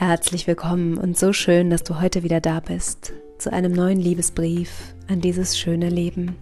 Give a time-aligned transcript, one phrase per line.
[0.00, 4.94] Herzlich willkommen und so schön, dass du heute wieder da bist zu einem neuen Liebesbrief
[5.08, 6.36] an dieses schöne Leben.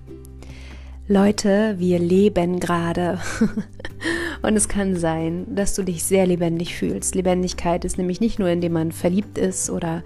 [1.09, 3.19] Leute, wir leben gerade.
[4.43, 7.17] und es kann sein, dass du dich sehr lebendig fühlst.
[7.17, 10.05] Lebendigkeit ist nämlich nicht nur, indem man verliebt ist oder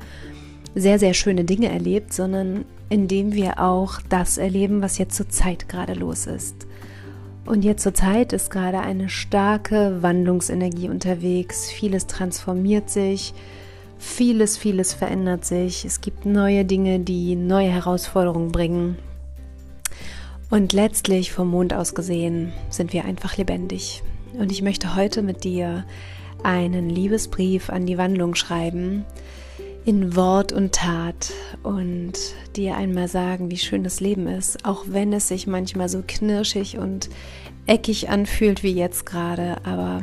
[0.74, 5.68] sehr, sehr schöne Dinge erlebt, sondern indem wir auch das erleben, was jetzt zur Zeit
[5.68, 6.66] gerade los ist.
[7.44, 11.70] Und jetzt zur Zeit ist gerade eine starke Wandlungsenergie unterwegs.
[11.70, 13.34] Vieles transformiert sich,
[13.98, 15.84] vieles, vieles verändert sich.
[15.84, 18.96] Es gibt neue Dinge, die neue Herausforderungen bringen.
[20.50, 24.02] Und letztlich vom Mond aus gesehen sind wir einfach lebendig.
[24.38, 25.84] Und ich möchte heute mit dir
[26.42, 29.04] einen Liebesbrief an die Wandlung schreiben,
[29.84, 31.32] in Wort und Tat
[31.62, 32.12] und
[32.56, 36.78] dir einmal sagen, wie schön das Leben ist, auch wenn es sich manchmal so knirschig
[36.78, 37.10] und
[37.66, 40.02] eckig anfühlt wie jetzt gerade, aber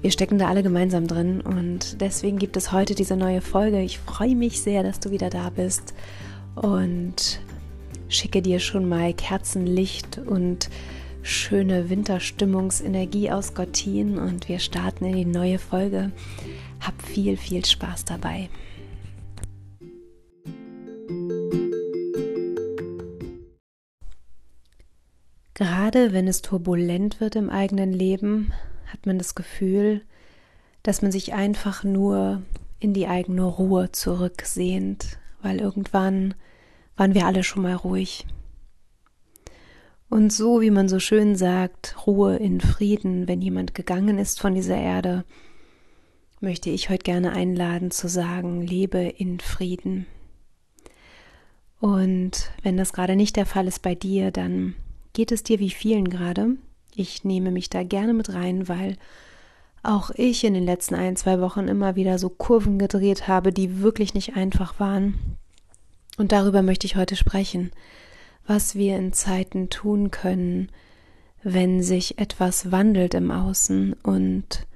[0.00, 3.82] wir stecken da alle gemeinsam drin und deswegen gibt es heute diese neue Folge.
[3.82, 5.92] Ich freue mich sehr, dass du wieder da bist
[6.54, 7.40] und
[8.08, 10.70] schicke dir schon mal Kerzenlicht und
[11.22, 16.12] schöne Winterstimmungsenergie aus Gottin und wir starten in die neue Folge.
[16.80, 18.48] Hab viel, viel Spaß dabei.
[25.54, 28.52] Gerade wenn es turbulent wird im eigenen Leben,
[28.86, 30.02] hat man das Gefühl,
[30.84, 32.42] dass man sich einfach nur
[32.78, 36.34] in die eigene Ruhe zurücksehnt, weil irgendwann
[36.96, 38.24] waren wir alle schon mal ruhig.
[40.08, 44.54] Und so, wie man so schön sagt, Ruhe in Frieden, wenn jemand gegangen ist von
[44.54, 45.24] dieser Erde,
[46.40, 50.06] möchte ich heute gerne einladen zu sagen, lebe in Frieden.
[51.80, 54.74] Und wenn das gerade nicht der Fall ist bei dir, dann
[55.12, 56.56] geht es dir wie vielen gerade.
[56.94, 58.96] Ich nehme mich da gerne mit rein, weil
[59.82, 63.80] auch ich in den letzten ein, zwei Wochen immer wieder so Kurven gedreht habe, die
[63.80, 65.14] wirklich nicht einfach waren.
[66.16, 67.70] Und darüber möchte ich heute sprechen,
[68.46, 70.70] was wir in Zeiten tun können,
[71.44, 74.66] wenn sich etwas wandelt im Außen und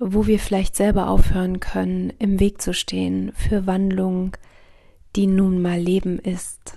[0.00, 4.36] wo wir vielleicht selber aufhören können, im Weg zu stehen für Wandlung,
[5.16, 6.76] die nun mal Leben ist.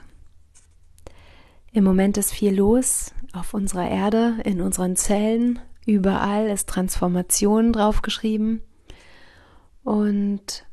[1.72, 5.59] Im Moment ist viel los auf unserer Erde, in unseren Zellen.
[5.85, 8.61] Überall ist Transformation draufgeschrieben.
[9.84, 10.66] Und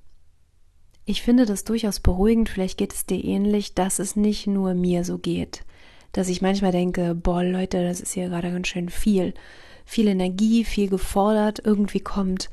[1.04, 5.04] ich finde das durchaus beruhigend, vielleicht geht es dir ähnlich, dass es nicht nur mir
[5.04, 5.64] so geht.
[6.12, 9.34] Dass ich manchmal denke, boah Leute, das ist hier gerade ganz schön viel.
[9.84, 11.60] Viel Energie, viel gefordert.
[11.64, 12.50] Irgendwie kommt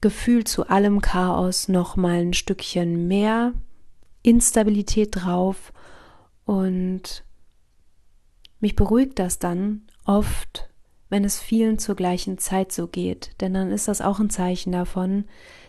[0.00, 3.52] Gefühl zu allem Chaos noch mal ein Stückchen mehr
[4.22, 5.72] Instabilität drauf
[6.44, 7.24] und
[8.60, 10.68] mich beruhigt das dann oft,
[11.08, 14.72] wenn es vielen zur gleichen Zeit so geht, denn dann ist das auch ein Zeichen
[14.72, 15.24] davon,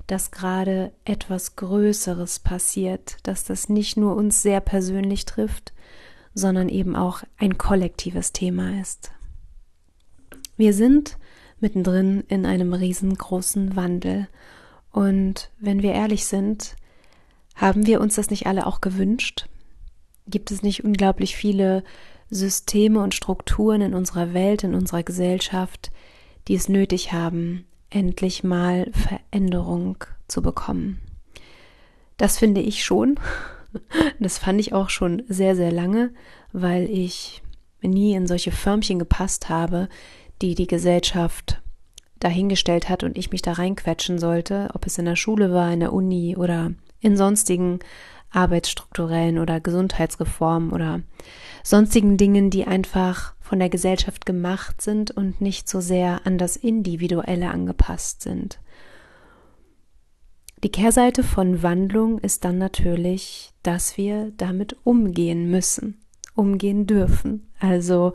[0.07, 5.73] dass gerade etwas Größeres passiert, dass das nicht nur uns sehr persönlich trifft,
[6.33, 9.11] sondern eben auch ein kollektives Thema ist.
[10.57, 11.17] Wir sind
[11.59, 14.27] mittendrin in einem riesengroßen Wandel
[14.91, 16.75] und wenn wir ehrlich sind,
[17.55, 19.47] haben wir uns das nicht alle auch gewünscht?
[20.27, 21.83] Gibt es nicht unglaublich viele
[22.29, 25.91] Systeme und Strukturen in unserer Welt, in unserer Gesellschaft,
[26.47, 29.97] die es nötig haben, endlich mal Veränderung
[30.27, 30.99] zu bekommen.
[32.17, 33.19] Das finde ich schon.
[34.19, 36.13] Das fand ich auch schon sehr, sehr lange,
[36.51, 37.41] weil ich
[37.81, 39.89] nie in solche Förmchen gepasst habe,
[40.43, 41.61] die die Gesellschaft
[42.19, 45.79] dahingestellt hat und ich mich da reinquetschen sollte, ob es in der Schule war, in
[45.79, 47.79] der Uni oder in sonstigen
[48.29, 51.01] arbeitsstrukturellen oder Gesundheitsreformen oder
[51.63, 56.57] sonstigen Dingen, die einfach von der Gesellschaft gemacht sind und nicht so sehr an das
[56.57, 58.59] Individuelle angepasst sind.
[60.61, 66.01] Die Kehrseite von Wandlung ist dann natürlich, dass wir damit umgehen müssen,
[66.35, 67.49] umgehen dürfen.
[67.59, 68.13] Also,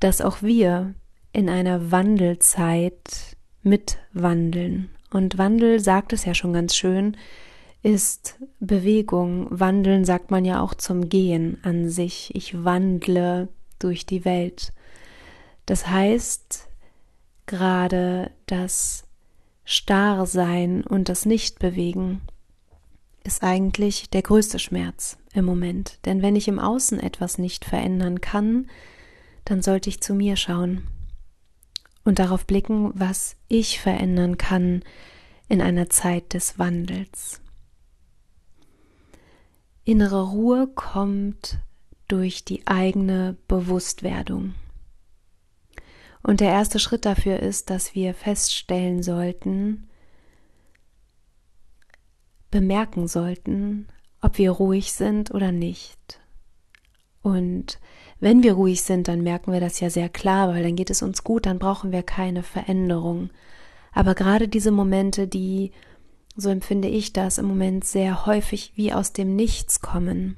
[0.00, 0.94] dass auch wir
[1.32, 4.90] in einer Wandelzeit mitwandeln.
[5.10, 7.16] Und Wandel sagt es ja schon ganz schön,
[7.82, 9.46] ist Bewegung.
[9.50, 12.34] Wandeln sagt man ja auch zum Gehen an sich.
[12.34, 13.48] Ich wandle
[13.78, 14.72] durch die Welt.
[15.66, 16.68] Das heißt,
[17.46, 19.04] gerade das
[19.64, 22.20] Starrsein und das Nichtbewegen
[23.24, 25.98] ist eigentlich der größte Schmerz im Moment.
[26.04, 28.68] Denn wenn ich im Außen etwas nicht verändern kann,
[29.44, 30.86] dann sollte ich zu mir schauen
[32.10, 34.82] und darauf blicken, was ich verändern kann
[35.48, 37.40] in einer Zeit des Wandels.
[39.84, 41.60] Innere Ruhe kommt
[42.08, 44.56] durch die eigene Bewusstwerdung.
[46.24, 49.88] Und der erste Schritt dafür ist, dass wir feststellen sollten,
[52.50, 53.86] bemerken sollten,
[54.20, 56.20] ob wir ruhig sind oder nicht.
[57.22, 57.78] Und
[58.20, 61.02] wenn wir ruhig sind, dann merken wir das ja sehr klar, weil dann geht es
[61.02, 63.30] uns gut, dann brauchen wir keine Veränderung.
[63.92, 65.72] Aber gerade diese Momente, die,
[66.36, 70.36] so empfinde ich das im Moment sehr häufig wie aus dem Nichts kommen,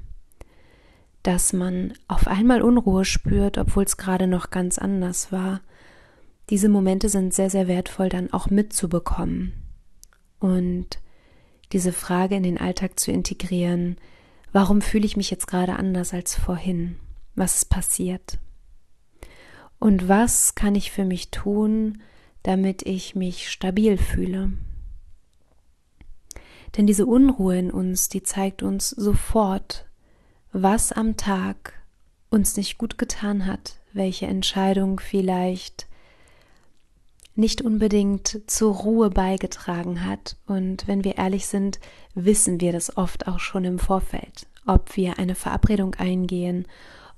[1.23, 5.61] dass man auf einmal Unruhe spürt, obwohl es gerade noch ganz anders war.
[6.49, 9.53] Diese Momente sind sehr, sehr wertvoll dann auch mitzubekommen
[10.39, 10.99] und
[11.71, 13.97] diese Frage in den Alltag zu integrieren,
[14.51, 16.97] warum fühle ich mich jetzt gerade anders als vorhin?
[17.35, 18.39] Was ist passiert?
[19.79, 22.01] Und was kann ich für mich tun,
[22.43, 24.51] damit ich mich stabil fühle?
[26.77, 29.85] Denn diese Unruhe in uns, die zeigt uns sofort,
[30.51, 31.73] was am Tag
[32.29, 35.87] uns nicht gut getan hat, welche Entscheidung vielleicht
[37.35, 40.37] nicht unbedingt zur Ruhe beigetragen hat.
[40.45, 41.79] Und wenn wir ehrlich sind,
[42.15, 46.67] wissen wir das oft auch schon im Vorfeld, ob wir eine Verabredung eingehen,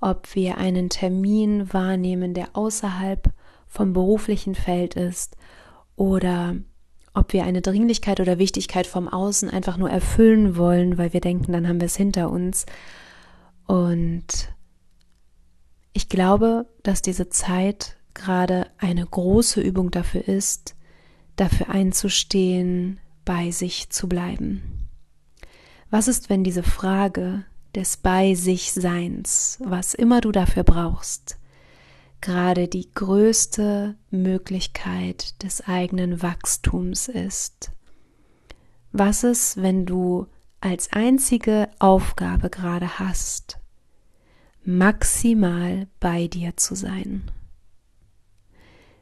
[0.05, 3.33] ob wir einen Termin wahrnehmen, der außerhalb
[3.65, 5.35] vom beruflichen Feld ist
[5.95, 6.55] oder
[7.15, 11.53] ob wir eine Dringlichkeit oder Wichtigkeit vom Außen einfach nur erfüllen wollen, weil wir denken,
[11.53, 12.67] dann haben wir es hinter uns.
[13.65, 14.53] Und
[15.91, 20.75] ich glaube, dass diese Zeit gerade eine große Übung dafür ist,
[21.35, 24.87] dafür einzustehen, bei sich zu bleiben.
[25.89, 27.43] Was ist, wenn diese Frage
[27.75, 31.37] des Bei sich Seins, was immer du dafür brauchst,
[32.21, 37.71] gerade die größte Möglichkeit des eigenen Wachstums ist?
[38.91, 40.27] Was ist, wenn du
[40.61, 43.59] als einzige Aufgabe gerade hast,
[44.63, 47.29] maximal bei dir zu sein?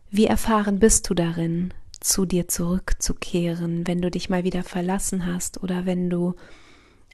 [0.10, 5.64] Wie erfahren bist du darin, zu dir zurückzukehren, wenn du dich mal wieder verlassen hast
[5.64, 6.36] oder wenn du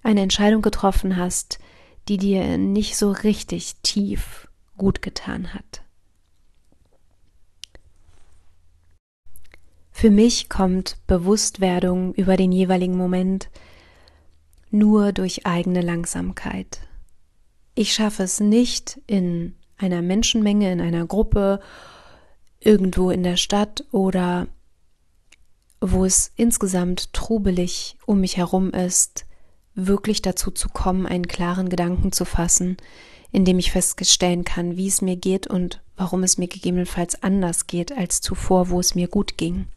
[0.04, 1.60] eine Entscheidung getroffen hast,
[2.08, 4.48] die dir nicht so richtig tief
[4.78, 5.84] gut getan hat?
[9.92, 13.50] Für mich kommt Bewusstwerdung über den jeweiligen Moment
[14.72, 16.80] nur durch eigene Langsamkeit.
[17.76, 21.60] Ich schaffe es nicht in einer Menschenmenge, in einer Gruppe
[22.60, 24.48] irgendwo in der Stadt oder
[25.82, 29.26] wo es insgesamt trubelig um mich herum ist,
[29.76, 32.78] wirklich dazu zu kommen, einen klaren Gedanken zu fassen,
[33.32, 37.68] in dem ich feststellen kann, wie es mir geht und warum es mir gegebenenfalls anders
[37.68, 39.68] geht als zuvor, wo es mir gut ging.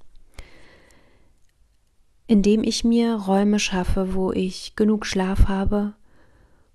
[2.26, 5.94] Indem ich mir Räume schaffe, wo ich genug Schlaf habe,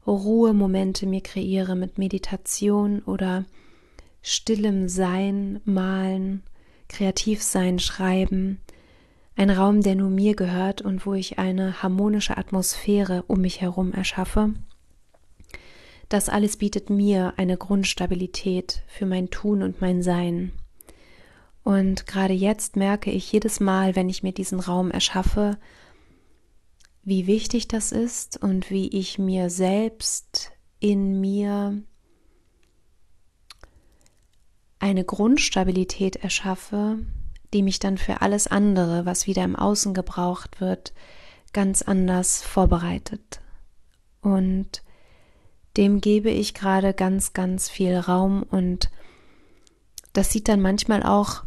[0.05, 3.45] Ruhemomente mir kreiere mit Meditation oder
[4.21, 6.43] stillem Sein, Malen,
[6.87, 8.59] kreativ sein, Schreiben,
[9.37, 13.93] ein Raum, der nur mir gehört und wo ich eine harmonische Atmosphäre um mich herum
[13.93, 14.53] erschaffe.
[16.09, 20.53] Das alles bietet mir eine Grundstabilität für mein Tun und mein Sein.
[21.63, 25.57] Und gerade jetzt merke ich jedes Mal, wenn ich mir diesen Raum erschaffe,
[27.03, 31.81] wie wichtig das ist und wie ich mir selbst in mir
[34.79, 36.99] eine Grundstabilität erschaffe,
[37.57, 40.93] die mich dann für alles andere, was wieder im Außen gebraucht wird,
[41.53, 43.41] ganz anders vorbereitet.
[44.21, 44.83] Und
[45.75, 48.91] dem gebe ich gerade ganz, ganz viel Raum und
[50.13, 51.45] das sieht dann manchmal auch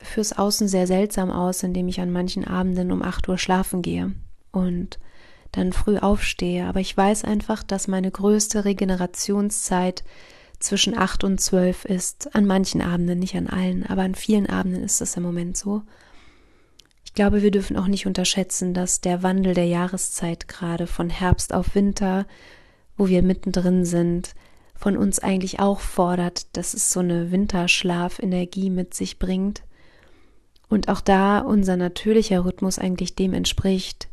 [0.00, 4.12] fürs Außen sehr seltsam aus, indem ich an manchen Abenden um 8 Uhr schlafen gehe
[4.52, 5.00] und
[5.50, 6.66] dann früh aufstehe.
[6.66, 10.04] Aber ich weiß einfach, dass meine größte Regenerationszeit
[10.58, 12.34] zwischen acht und zwölf ist.
[12.34, 15.82] An manchen Abenden, nicht an allen, aber an vielen Abenden ist es im Moment so.
[17.04, 21.52] Ich glaube, wir dürfen auch nicht unterschätzen, dass der Wandel der Jahreszeit gerade von Herbst
[21.54, 22.26] auf Winter,
[22.96, 24.34] wo wir mittendrin sind,
[24.74, 29.62] von uns eigentlich auch fordert, dass es so eine Winterschlafenergie mit sich bringt.
[30.68, 34.08] Und auch da unser natürlicher Rhythmus eigentlich dem entspricht,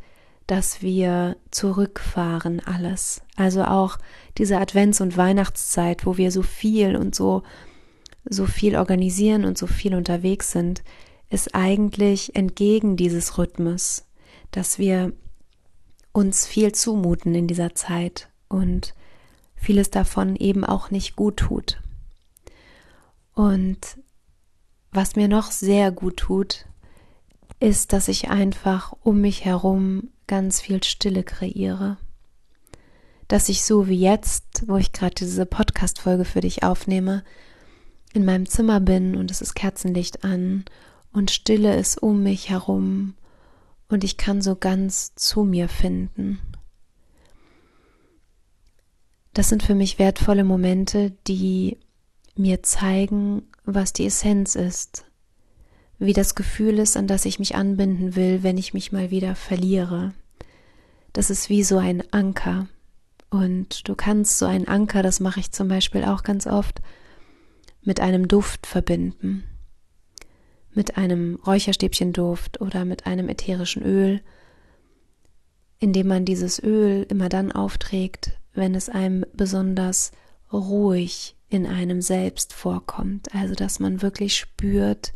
[0.46, 3.22] dass wir zurückfahren alles.
[3.36, 3.98] Also auch
[4.38, 7.42] diese Advents- und Weihnachtszeit, wo wir so viel und so,
[8.24, 10.82] so viel organisieren und so viel unterwegs sind,
[11.30, 14.04] ist eigentlich entgegen dieses Rhythmus,
[14.52, 15.12] dass wir
[16.12, 18.94] uns viel zumuten in dieser Zeit und
[19.56, 21.80] vieles davon eben auch nicht gut tut.
[23.34, 23.98] Und
[24.92, 26.66] was mir noch sehr gut tut,
[27.60, 31.96] ist, dass ich einfach um mich herum ganz viel Stille kreiere.
[33.28, 37.24] Dass ich so wie jetzt, wo ich gerade diese Podcast-Folge für dich aufnehme,
[38.12, 40.64] in meinem Zimmer bin und es ist Kerzenlicht an
[41.12, 43.14] und Stille ist um mich herum
[43.88, 46.40] und ich kann so ganz zu mir finden.
[49.34, 51.78] Das sind für mich wertvolle Momente, die
[52.36, 55.04] mir zeigen, was die Essenz ist,
[55.98, 59.34] wie das Gefühl ist, an das ich mich anbinden will, wenn ich mich mal wieder
[59.34, 60.12] verliere.
[61.12, 62.68] Das ist wie so ein Anker.
[63.30, 66.80] Und du kannst so einen Anker, das mache ich zum Beispiel auch ganz oft,
[67.82, 69.44] mit einem Duft verbinden
[70.76, 74.20] mit einem Räucherstäbchenduft oder mit einem ätherischen Öl,
[75.78, 80.12] indem man dieses Öl immer dann aufträgt, wenn es einem besonders
[80.52, 83.34] ruhig in einem selbst vorkommt.
[83.34, 85.12] Also dass man wirklich spürt,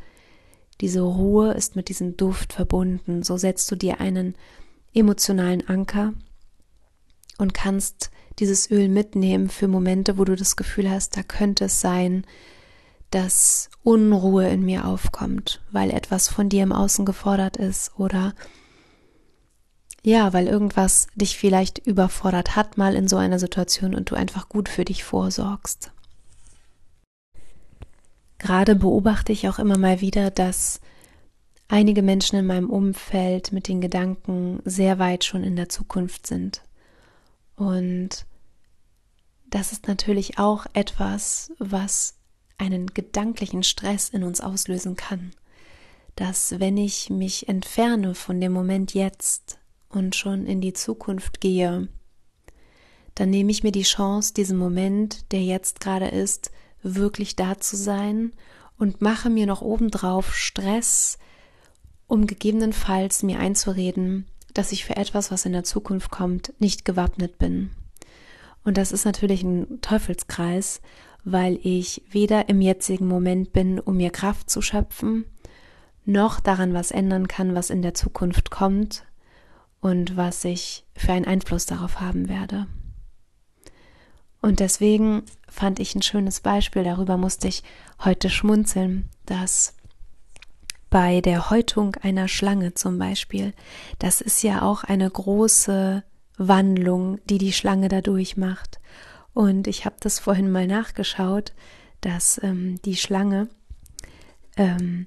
[0.80, 3.22] diese Ruhe ist mit diesem Duft verbunden.
[3.22, 4.34] So setzt du dir einen
[4.94, 6.14] emotionalen Anker
[7.38, 11.80] und kannst dieses Öl mitnehmen für Momente, wo du das Gefühl hast, da könnte es
[11.80, 12.24] sein,
[13.10, 18.34] dass Unruhe in mir aufkommt, weil etwas von dir im Außen gefordert ist oder
[20.02, 24.48] ja, weil irgendwas dich vielleicht überfordert hat mal in so einer Situation und du einfach
[24.48, 25.92] gut für dich vorsorgst.
[28.40, 30.80] Gerade beobachte ich auch immer mal wieder, dass
[31.68, 36.62] einige Menschen in meinem Umfeld mit den Gedanken sehr weit schon in der Zukunft sind.
[37.54, 38.24] Und
[39.50, 42.14] das ist natürlich auch etwas, was
[42.56, 45.32] einen gedanklichen Stress in uns auslösen kann.
[46.16, 49.58] Dass wenn ich mich entferne von dem Moment jetzt
[49.90, 51.88] und schon in die Zukunft gehe,
[53.16, 56.50] dann nehme ich mir die Chance, diesen Moment, der jetzt gerade ist,
[56.82, 58.32] wirklich da zu sein
[58.78, 61.18] und mache mir noch obendrauf Stress,
[62.06, 67.38] um gegebenenfalls mir einzureden, dass ich für etwas, was in der Zukunft kommt, nicht gewappnet
[67.38, 67.70] bin.
[68.64, 70.80] Und das ist natürlich ein Teufelskreis
[71.24, 75.24] weil ich weder im jetzigen Moment bin, um mir Kraft zu schöpfen,
[76.04, 79.04] noch daran was ändern kann, was in der Zukunft kommt
[79.80, 82.66] und was ich für einen Einfluss darauf haben werde.
[84.42, 87.62] Und deswegen fand ich ein schönes Beispiel, darüber musste ich
[88.02, 89.74] heute schmunzeln, dass
[90.88, 93.52] bei der Häutung einer Schlange zum Beispiel,
[93.98, 96.02] das ist ja auch eine große
[96.36, 98.80] Wandlung, die die Schlange dadurch macht.
[99.34, 101.52] Und ich habe das vorhin mal nachgeschaut,
[102.00, 103.48] dass ähm, die Schlange
[104.56, 105.06] ähm,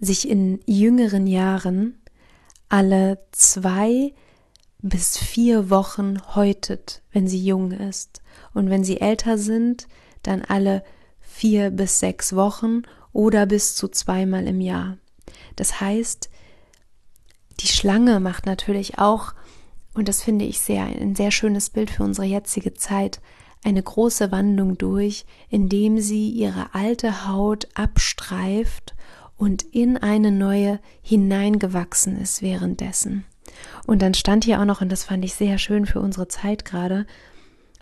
[0.00, 1.98] sich in jüngeren Jahren
[2.68, 4.12] alle zwei
[4.82, 8.22] bis vier Wochen häutet, wenn sie jung ist.
[8.54, 9.88] Und wenn sie älter sind,
[10.22, 10.84] dann alle
[11.20, 14.98] vier bis sechs Wochen oder bis zu zweimal im Jahr.
[15.56, 16.30] Das heißt,
[17.60, 19.34] die Schlange macht natürlich auch
[19.94, 23.20] und das finde ich sehr, ein sehr schönes Bild für unsere jetzige Zeit,
[23.64, 28.94] eine große Wandlung durch, indem sie ihre alte Haut abstreift
[29.38, 33.24] und in eine neue hineingewachsen ist währenddessen.
[33.86, 36.64] Und dann stand hier auch noch, und das fand ich sehr schön für unsere Zeit
[36.64, 37.06] gerade,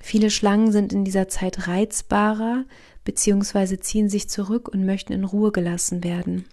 [0.01, 2.65] viele Schlangen sind in dieser Zeit reizbarer,
[3.05, 6.47] beziehungsweise ziehen sich zurück und möchten in Ruhe gelassen werden.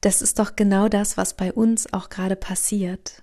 [0.00, 3.22] Das ist doch genau das, was bei uns auch gerade passiert,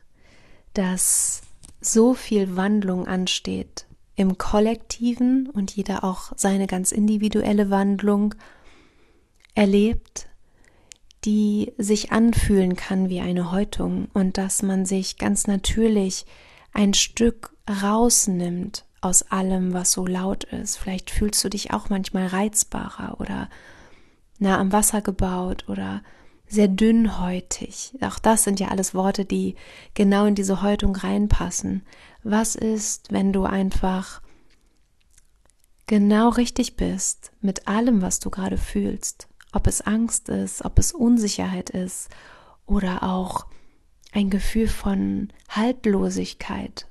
[0.73, 1.41] dass
[1.79, 8.35] so viel Wandlung ansteht im Kollektiven und jeder auch seine ganz individuelle Wandlung
[9.53, 10.27] erlebt,
[11.25, 16.25] die sich anfühlen kann wie eine Häutung und dass man sich ganz natürlich
[16.71, 20.77] ein Stück rausnimmt aus allem, was so laut ist.
[20.77, 23.49] Vielleicht fühlst du dich auch manchmal reizbarer oder
[24.39, 26.03] nah am Wasser gebaut oder
[26.47, 27.93] sehr dünnhäutig.
[28.01, 29.55] Auch das sind ja alles Worte, die
[29.93, 31.83] genau in diese Häutung reinpassen.
[32.23, 34.21] Was ist, wenn du einfach
[35.87, 39.27] genau richtig bist mit allem, was du gerade fühlst?
[39.55, 42.09] Ob es Angst ist, ob es Unsicherheit ist
[42.65, 43.45] oder auch
[44.11, 46.87] ein Gefühl von Haltlosigkeit.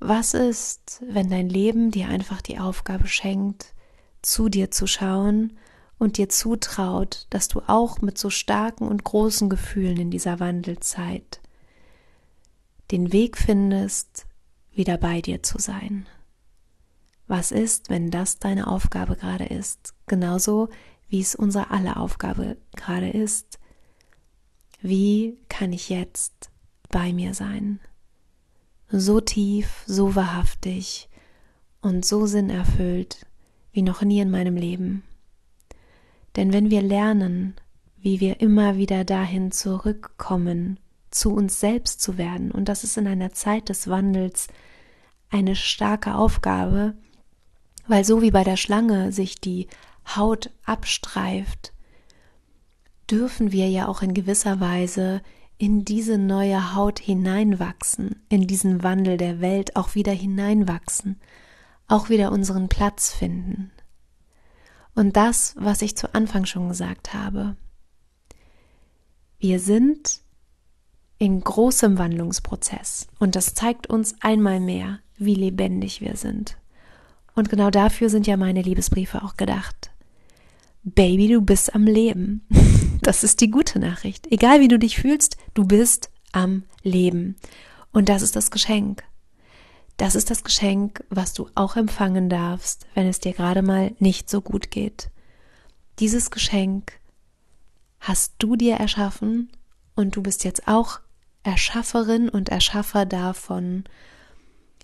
[0.00, 3.74] Was ist, wenn dein Leben dir einfach die Aufgabe schenkt,
[4.22, 5.58] zu dir zu schauen
[5.98, 11.42] und dir zutraut, dass du auch mit so starken und großen Gefühlen in dieser Wandelzeit
[12.90, 14.24] den Weg findest,
[14.72, 16.06] wieder bei dir zu sein.
[17.26, 19.92] Was ist, wenn das deine Aufgabe gerade ist?
[20.06, 20.70] Genauso
[21.08, 23.58] wie es unsere aller Aufgabe gerade ist.
[24.80, 26.50] Wie kann ich jetzt
[26.90, 27.80] bei mir sein?
[28.90, 31.08] So tief, so wahrhaftig
[31.80, 33.26] und so sinnerfüllt
[33.72, 35.02] wie noch nie in meinem Leben.
[36.36, 37.54] Denn wenn wir lernen,
[37.96, 40.78] wie wir immer wieder dahin zurückkommen,
[41.10, 44.48] zu uns selbst zu werden, und das ist in einer Zeit des Wandels
[45.30, 46.94] eine starke Aufgabe,
[47.86, 49.68] weil so wie bei der Schlange sich die
[50.16, 51.72] Haut abstreift,
[53.10, 55.22] dürfen wir ja auch in gewisser Weise
[55.58, 61.20] in diese neue Haut hineinwachsen, in diesen Wandel der Welt auch wieder hineinwachsen,
[61.88, 63.72] auch wieder unseren Platz finden.
[64.94, 67.56] Und das, was ich zu Anfang schon gesagt habe,
[69.38, 70.20] wir sind
[71.18, 76.56] in großem Wandlungsprozess und das zeigt uns einmal mehr, wie lebendig wir sind.
[77.34, 79.90] Und genau dafür sind ja meine Liebesbriefe auch gedacht.
[80.82, 82.46] Baby, du bist am Leben.
[83.00, 84.26] Das ist die gute Nachricht.
[84.30, 87.36] Egal wie du dich fühlst, du bist am Leben.
[87.92, 89.04] Und das ist das Geschenk.
[89.96, 94.28] Das ist das Geschenk, was du auch empfangen darfst, wenn es dir gerade mal nicht
[94.28, 95.10] so gut geht.
[96.00, 97.00] Dieses Geschenk
[98.00, 99.50] hast du dir erschaffen
[99.94, 101.00] und du bist jetzt auch
[101.44, 103.84] Erschafferin und Erschaffer davon,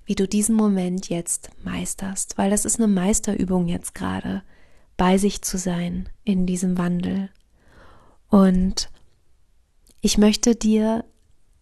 [0.06, 4.42] wie du diesen Moment jetzt meisterst, weil das ist eine Meisterübung jetzt gerade,
[4.96, 7.30] bei sich zu sein in diesem Wandel.
[8.28, 8.90] Und
[10.00, 11.04] ich möchte dir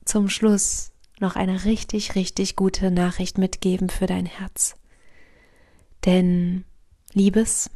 [0.05, 4.77] zum Schluss noch eine richtig, richtig gute Nachricht mitgeben für dein Herz.
[6.05, 6.65] Denn,
[7.13, 7.71] Liebes,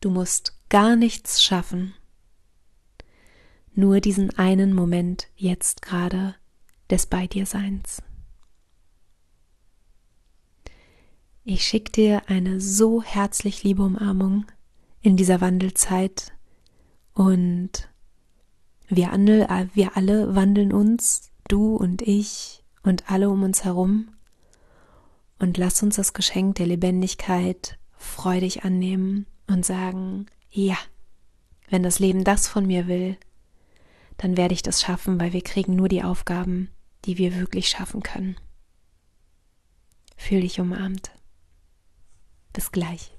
[0.00, 1.94] du musst gar nichts schaffen,
[3.74, 6.34] nur diesen einen Moment jetzt gerade
[6.90, 8.02] des Bei dir Seins.
[11.44, 14.46] Ich schicke dir eine so herzlich liebe Umarmung
[15.00, 16.32] in dieser Wandelzeit
[17.14, 17.90] und
[18.86, 24.10] wir, wir alle wandeln uns, du und ich und alle um uns herum
[25.40, 30.78] und lass uns das Geschenk der Lebendigkeit freudig annehmen und sagen, ja,
[31.68, 33.16] wenn das Leben das von mir will,
[34.16, 36.70] dann werde ich das schaffen, weil wir kriegen nur die Aufgaben,
[37.04, 38.36] die wir wirklich schaffen können.
[40.16, 41.10] Fühl dich umarmt.
[42.52, 43.12] Bis gleich.